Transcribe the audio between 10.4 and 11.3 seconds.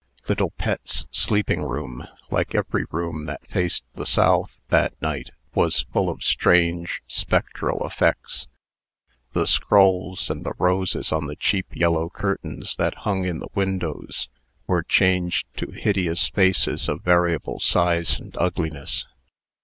the roses on